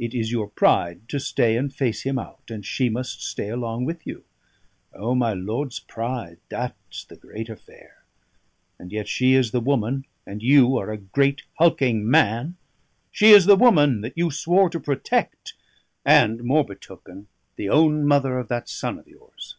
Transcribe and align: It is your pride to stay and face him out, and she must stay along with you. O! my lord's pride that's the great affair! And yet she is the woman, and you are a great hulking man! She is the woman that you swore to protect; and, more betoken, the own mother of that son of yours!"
It 0.00 0.14
is 0.14 0.32
your 0.32 0.48
pride 0.48 1.08
to 1.10 1.20
stay 1.20 1.56
and 1.56 1.72
face 1.72 2.02
him 2.02 2.18
out, 2.18 2.50
and 2.50 2.66
she 2.66 2.88
must 2.88 3.22
stay 3.22 3.50
along 3.50 3.84
with 3.84 4.04
you. 4.04 4.24
O! 4.92 5.14
my 5.14 5.32
lord's 5.32 5.78
pride 5.78 6.38
that's 6.48 7.04
the 7.04 7.14
great 7.14 7.48
affair! 7.48 8.02
And 8.80 8.90
yet 8.90 9.06
she 9.06 9.34
is 9.34 9.52
the 9.52 9.60
woman, 9.60 10.06
and 10.26 10.42
you 10.42 10.76
are 10.76 10.90
a 10.90 10.96
great 10.98 11.42
hulking 11.58 12.10
man! 12.10 12.56
She 13.12 13.28
is 13.30 13.46
the 13.46 13.54
woman 13.54 14.00
that 14.00 14.18
you 14.18 14.28
swore 14.28 14.68
to 14.70 14.80
protect; 14.80 15.54
and, 16.04 16.42
more 16.42 16.64
betoken, 16.64 17.28
the 17.54 17.68
own 17.68 18.04
mother 18.04 18.40
of 18.40 18.48
that 18.48 18.68
son 18.68 18.98
of 18.98 19.06
yours!" 19.06 19.54